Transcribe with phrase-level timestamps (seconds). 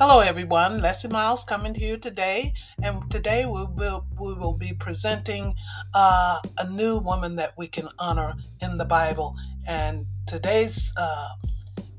[0.00, 0.80] Hello, everyone.
[0.80, 5.56] Lessie Myles coming to you today, and today we will we will be presenting
[5.92, 9.34] uh, a new woman that we can honor in the Bible.
[9.66, 11.30] And today's uh,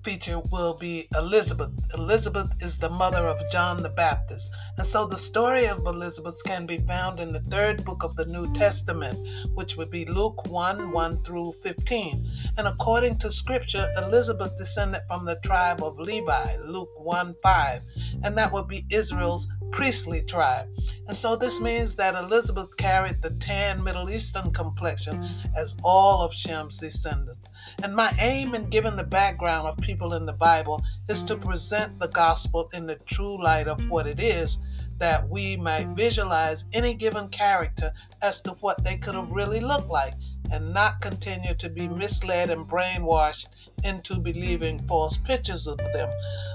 [0.03, 1.71] feature will be Elizabeth.
[1.93, 4.51] Elizabeth is the mother of John the Baptist.
[4.77, 8.25] And so the story of Elizabeth can be found in the third book of the
[8.25, 12.31] New Testament, which would be Luke 1 1 through 15.
[12.57, 17.81] And according to scripture, Elizabeth descended from the tribe of Levi, Luke 1 5.
[18.23, 20.67] And that would be Israel's priestly tribe.
[21.07, 26.33] And so this means that Elizabeth carried the tan Middle Eastern complexion as all of
[26.33, 27.39] Shem's descendants.
[27.81, 31.97] And my aim in giving the background of people in the Bible is to present
[31.99, 34.57] the gospel in the true light of what it is,
[34.97, 39.87] that we might visualize any given character as to what they could have really looked
[39.87, 40.13] like
[40.51, 43.47] and not continue to be misled and brainwashed
[43.83, 46.09] into believing false pictures of them.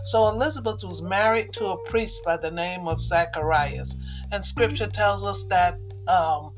[0.04, 3.96] So Elizabeth was married to a priest by the name of Zacharias,
[4.30, 6.54] and Scripture tells us that um,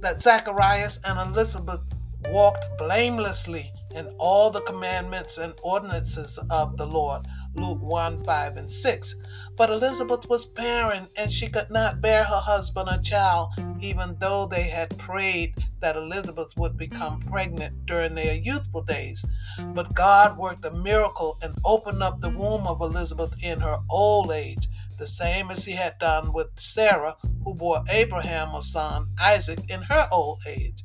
[0.00, 1.80] that Zacharias and Elizabeth
[2.26, 7.26] walked blamelessly in all the commandments and ordinances of the Lord.
[7.54, 9.14] Luke 1 5 and 6.
[9.56, 14.46] But Elizabeth was barren, and she could not bear her husband a child, even though
[14.46, 19.24] they had prayed that Elizabeth would become pregnant during their youthful days.
[19.58, 24.30] But God worked a miracle and opened up the womb of Elizabeth in her old
[24.32, 29.60] age, the same as he had done with Sarah, who bore Abraham a son, Isaac,
[29.68, 30.84] in her old age.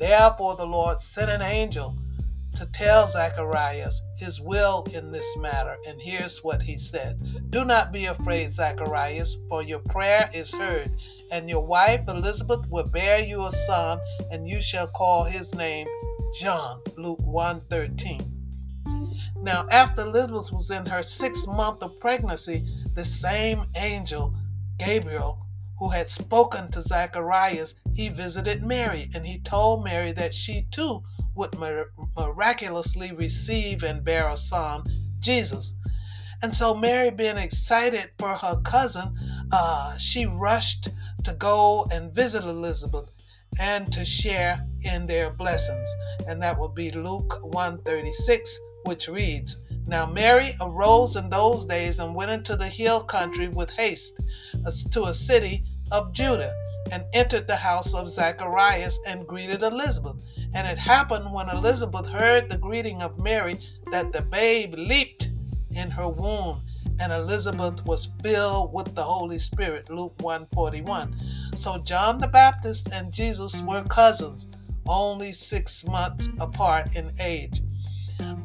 [0.00, 1.94] Therefore the Lord sent an angel
[2.54, 5.76] to tell Zacharias his will in this matter.
[5.86, 10.98] And here's what he said Do not be afraid, Zacharias, for your prayer is heard,
[11.30, 15.86] and your wife Elizabeth will bear you a son, and you shall call his name
[16.40, 16.80] John.
[16.96, 18.26] Luke 1:13.
[19.42, 24.34] Now, after Elizabeth was in her sixth month of pregnancy, the same angel,
[24.78, 25.44] Gabriel,
[25.80, 31.02] who had spoken to Zacharias, he visited Mary, and he told Mary that she too
[31.34, 31.56] would
[32.14, 34.84] miraculously receive and bear a son,
[35.20, 35.74] Jesus.
[36.42, 39.16] And so, Mary, being excited for her cousin,
[39.52, 40.90] uh, she rushed
[41.24, 43.10] to go and visit Elizabeth
[43.58, 45.88] and to share in their blessings.
[46.26, 52.14] And that will be Luke 136, which reads, Now Mary arose in those days and
[52.14, 54.20] went into the hill country with haste
[54.90, 56.54] to a city of Judah
[56.92, 60.16] and entered the house of Zacharias and greeted Elizabeth.
[60.54, 65.30] And it happened when Elizabeth heard the greeting of Mary that the babe leaped
[65.70, 66.62] in her womb,
[66.98, 69.88] and Elizabeth was filled with the Holy Spirit.
[69.88, 71.14] Luke 141.
[71.54, 74.48] So John the Baptist and Jesus were cousins,
[74.86, 77.62] only six months apart in age.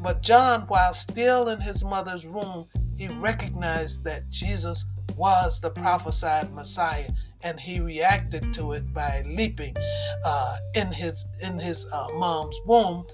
[0.02, 4.86] But John, while still in his mother's womb, he recognized that Jesus
[5.16, 7.10] was the prophesied Messiah
[7.42, 9.76] and he reacted to it by leaping
[10.24, 13.06] uh, in his in his uh, mom's womb,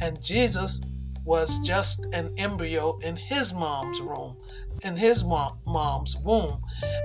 [0.00, 0.80] and Jesus
[1.24, 4.36] was just an embryo in his mom's womb,
[4.82, 6.60] in his mom, mom's womb,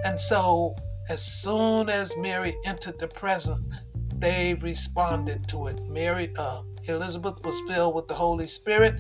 [0.06, 0.76] and so
[1.10, 3.66] as soon as Mary entered the presence,
[4.20, 5.82] they responded to it.
[5.90, 8.96] Mary, uh, Elizabeth was filled with the Holy Spirit,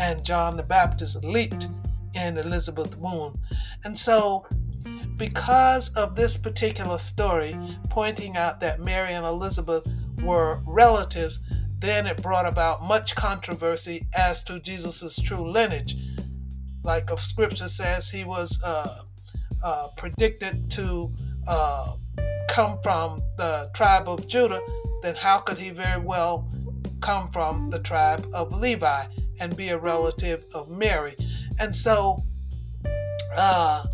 [0.00, 1.68] and John the Baptist leaped
[2.14, 3.38] in Elizabeth's womb,
[3.84, 4.46] and so
[5.22, 7.56] because of this particular story
[7.90, 9.86] pointing out that Mary and Elizabeth
[10.20, 11.38] were relatives,
[11.78, 15.94] then it brought about much controversy as to Jesus' true lineage.
[16.82, 19.02] Like of scripture says, he was uh,
[19.62, 21.12] uh, predicted to
[21.46, 21.94] uh,
[22.48, 24.60] come from the tribe of Judah,
[25.02, 26.50] then how could he very well
[26.98, 29.04] come from the tribe of Levi
[29.38, 31.14] and be a relative of Mary?
[31.60, 32.24] And so,
[33.36, 33.84] uh,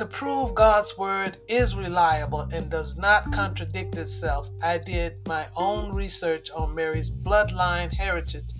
[0.00, 5.94] to prove God's word is reliable and does not contradict itself, I did my own
[5.94, 8.50] research on Mary's bloodline heritage,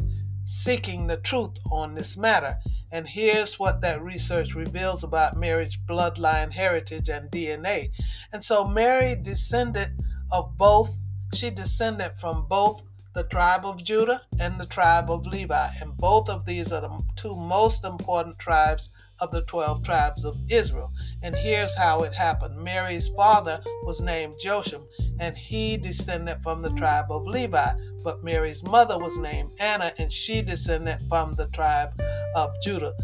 [0.45, 2.59] seeking the truth on this matter.
[2.93, 7.89] And here's what that research reveals about Mary's bloodline heritage and DNA.
[8.35, 9.99] And so Mary descended
[10.31, 10.99] of both,
[11.33, 12.83] she descended from both
[13.13, 15.69] the tribe of Judah and the tribe of Levi.
[15.81, 20.37] And both of these are the two most important tribes of the 12 tribes of
[20.49, 20.93] Israel.
[21.23, 24.87] And here's how it happened Mary's father was named Josham,
[25.19, 27.75] and he descended from the tribe of Levi.
[28.05, 32.01] But Mary's mother was named Anna, and she descended from the tribe
[32.35, 32.95] of Judah.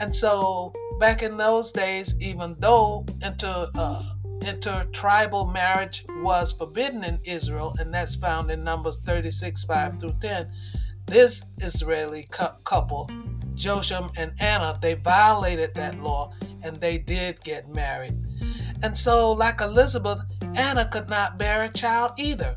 [0.00, 4.02] And so, back in those days, even though inter, uh,
[4.46, 10.50] intertribal marriage was forbidden in Israel, and that's found in Numbers 36 5 through 10,
[11.06, 13.10] this Israeli couple
[13.54, 16.32] Josham and Anna, they violated that law
[16.64, 18.16] and they did get married.
[18.82, 20.22] And so, like Elizabeth,
[20.56, 22.56] Anna could not bear a child either.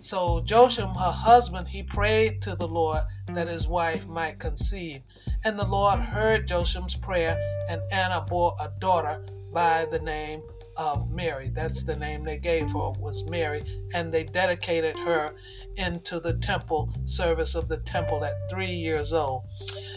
[0.00, 5.02] So Josham, her husband, he prayed to the Lord that his wife might conceive.
[5.44, 7.36] And the Lord heard Josham's prayer,
[7.68, 10.42] and Anna bore a daughter by the name
[10.78, 11.50] of Mary.
[11.52, 15.34] That's the name they gave her was Mary, and they dedicated her
[15.76, 19.44] into the temple service of the temple at three years old.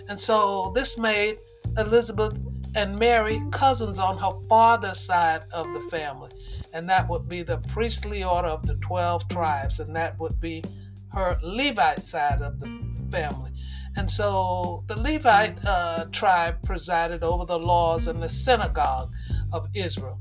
[0.10, 1.38] And so this made
[1.78, 2.38] Elizabeth
[2.76, 6.32] and Mary cousins on her father's side of the family
[6.74, 10.64] and that would be the priestly order of the 12 tribes, and that would be
[11.12, 13.52] her Levite side of the family.
[13.98, 19.14] And so the Levite uh, tribe presided over the laws in the synagogue
[19.52, 20.20] of Israel.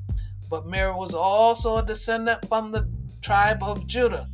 [0.50, 2.90] But Mary was also a descendant from the
[3.22, 4.28] tribe of Judah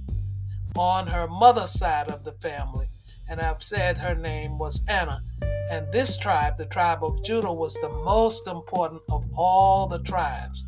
[0.74, 2.88] on her mother's side of the family.
[3.28, 5.22] And I've said her name was Anna.
[5.70, 10.64] And this tribe, the tribe of Judah, was the most important of all the tribes.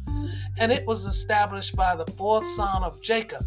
[0.58, 3.46] And it was established by the fourth son of Jacob,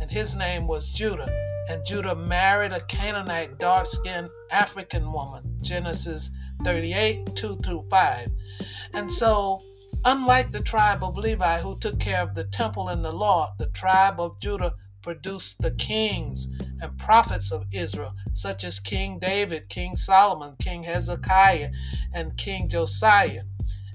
[0.00, 1.28] and his name was Judah.
[1.68, 6.30] And Judah married a Canaanite dark skinned African woman, Genesis
[6.62, 8.28] 38 2 through 5.
[8.92, 9.62] And so,
[10.04, 13.66] unlike the tribe of Levi, who took care of the temple and the law, the
[13.68, 16.48] tribe of Judah produced the kings
[16.80, 21.70] and prophets of Israel, such as King David, King Solomon, King Hezekiah,
[22.14, 23.44] and King Josiah,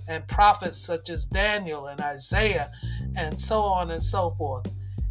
[0.07, 2.71] and prophets such as Daniel and Isaiah,
[3.15, 4.65] and so on and so forth.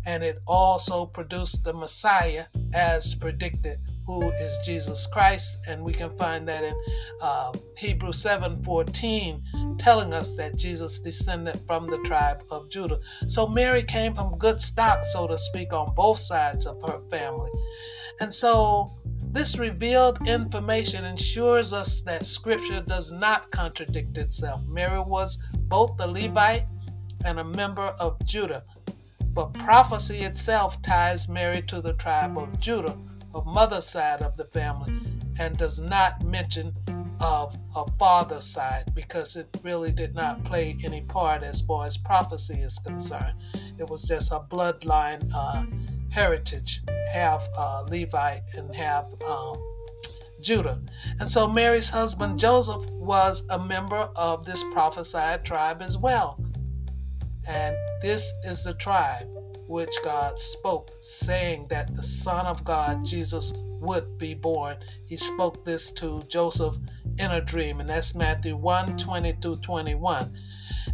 [0.05, 6.09] And it also produced the Messiah as predicted who is Jesus Christ, and we can
[6.09, 6.75] find that in
[7.21, 13.01] uh, Hebrews 7:14, telling us that Jesus descended from the tribe of Judah.
[13.27, 17.51] So Mary came from good stock, so to speak, on both sides of her family,
[18.19, 18.97] and so
[19.31, 24.65] this revealed information ensures us that Scripture does not contradict itself.
[24.67, 25.37] Mary was
[25.69, 26.65] both a Levite
[27.27, 28.65] and a member of Judah,
[29.35, 32.97] but prophecy itself ties Mary to the tribe of Judah
[33.35, 34.93] of mother's side of the family
[35.39, 36.75] and does not mention
[37.21, 41.97] of her father's side because it really did not play any part as far as
[41.97, 43.35] prophecy is concerned.
[43.79, 45.65] It was just a bloodline uh,
[46.11, 46.83] heritage,
[47.13, 49.61] half uh, Levite and half um,
[50.41, 50.81] Judah.
[51.21, 56.39] And so Mary's husband Joseph was a member of this prophesied tribe as well.
[57.49, 59.29] And this is the tribe
[59.69, 64.79] which God spoke, saying that the Son of God, Jesus, would be born.
[65.07, 66.77] He spoke this to Joseph
[67.19, 70.37] in a dream, and that's Matthew 1 22 21.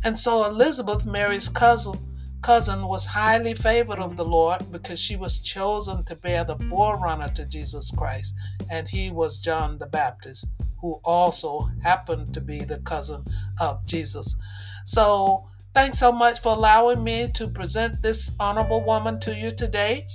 [0.03, 1.95] And so Elizabeth, Mary's cousin,
[2.43, 7.29] cousin, was highly favored of the Lord because she was chosen to bear the forerunner
[7.31, 8.35] to Jesus Christ,
[8.71, 10.51] and he was John the Baptist,
[10.81, 13.25] who also happened to be the cousin
[13.61, 14.37] of Jesus.
[14.85, 20.07] So Thanks so much for allowing me to present this honorable woman to you today.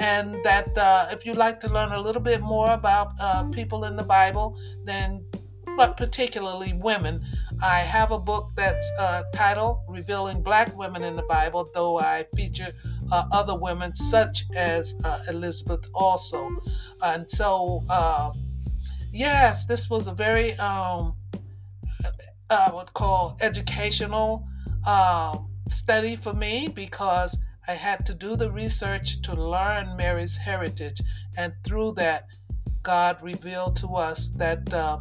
[0.00, 3.84] And that uh, if you'd like to learn a little bit more about uh, people
[3.84, 5.24] in the Bible, then,
[5.76, 7.24] but particularly women,
[7.62, 12.26] I have a book that's uh, titled Revealing Black Women in the Bible, though I
[12.34, 12.72] feature
[13.12, 16.50] uh, other women such as uh, Elizabeth also.
[17.04, 18.32] And so, uh,
[19.12, 21.14] yes, this was a very, um,
[22.50, 24.48] I would call educational
[24.86, 31.00] um, study for me because I had to do the research to learn Mary's heritage,
[31.36, 32.26] and through that,
[32.82, 34.98] God revealed to us that uh,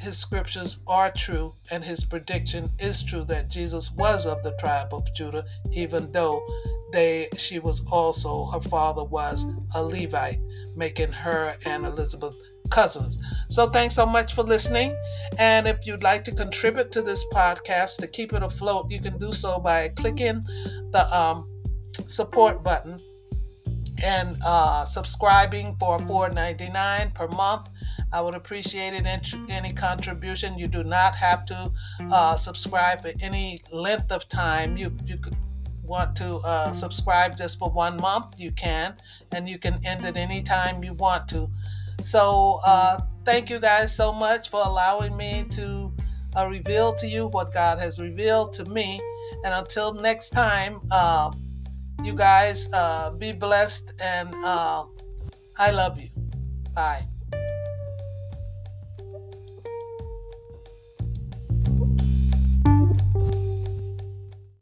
[0.00, 4.94] His scriptures are true and His prediction is true that Jesus was of the tribe
[4.94, 6.42] of Judah, even though
[6.92, 9.44] they she was also her father was
[9.74, 10.40] a Levite,
[10.74, 12.34] making her and Elizabeth
[12.68, 13.18] cousins.
[13.48, 14.96] So thanks so much for listening.
[15.38, 19.18] And if you'd like to contribute to this podcast to keep it afloat, you can
[19.18, 20.42] do so by clicking
[20.92, 21.48] the um,
[22.06, 23.00] support button
[24.02, 27.68] and uh, subscribing for $4.99 per month.
[28.12, 29.06] I would appreciate it.
[29.48, 30.58] Any contribution.
[30.58, 31.72] You do not have to
[32.12, 34.76] uh, subscribe for any length of time.
[34.76, 35.36] You you could
[35.82, 38.94] want to uh, subscribe just for one month, you can,
[39.32, 41.48] and you can end it anytime you want to.
[42.00, 45.92] So, uh, thank you guys so much for allowing me to
[46.36, 49.00] uh, reveal to you what God has revealed to me.
[49.44, 51.32] And until next time, uh,
[52.02, 54.84] you guys uh, be blessed and uh,
[55.58, 56.10] I love you.
[56.74, 57.06] Bye.